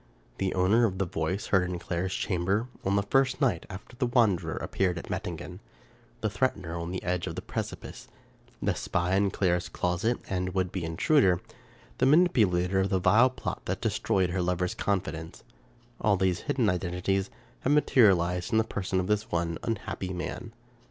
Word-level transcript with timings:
The 0.39 0.55
owner 0.55 0.85
of 0.87 0.97
the 0.97 1.05
voice 1.05 1.45
heard 1.53 1.69
in 1.69 1.77
Clara's 1.77 2.15
chamber, 2.15 2.67
on 2.83 2.95
the 2.95 3.03
first 3.03 3.39
night 3.39 3.67
after 3.69 3.95
the 3.95 4.07
wanderer 4.07 4.55
appeared 4.55 4.97
at 4.97 5.11
Mettingen; 5.11 5.59
the 6.21 6.29
threatener 6.31 6.75
on 6.75 6.89
the 6.89 7.03
edge 7.03 7.27
of 7.27 7.35
the 7.35 7.41
precipice; 7.43 8.07
the 8.63 8.73
spy 8.73 9.13
in 9.15 9.29
Clara's 9.29 9.69
closet, 9.69 10.17
and 10.27 10.55
would 10.55 10.71
be 10.71 10.83
intruder; 10.83 11.39
the 11.99 12.07
manipulator 12.07 12.79
of 12.79 12.89
the 12.89 12.97
vile 12.97 13.29
plot 13.29 13.61
that 13.65 13.79
destroyed 13.81 14.31
her 14.31 14.41
lover's 14.41 14.73
confidence— 14.73 15.43
all 16.01 16.17
these 16.17 16.39
hidden 16.49 16.67
identities 16.67 17.29
have 17.59 17.71
materialized 17.73 18.51
in 18.51 18.57
the 18.57 18.63
person 18.63 18.99
of 18.99 19.05
this 19.05 19.29
one 19.29 19.59
un 19.61 19.75
happy 19.75 20.11
man. 20.13 20.51